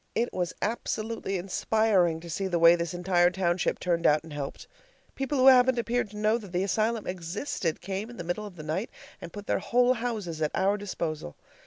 [0.15, 4.67] It was absolutely inspiring to see the way this entire township turned out and helped.
[5.13, 8.55] People who haven't appeared to know that the asylum existed came in the middle of
[8.55, 8.89] the night
[9.21, 11.35] and put their whole houses at our disposal.